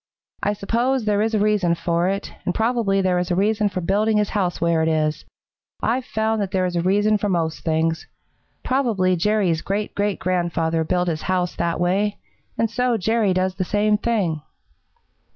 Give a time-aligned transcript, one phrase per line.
[0.41, 3.81] I suppose there is a reason for it, and probably there is a reason for
[3.81, 5.25] building his house where it is.
[5.83, 8.07] I've found that there is a reason for most things.
[8.63, 12.17] Probably Jerry's great great grandfather built his house that way,
[12.57, 14.41] and so Jerry does the same thing."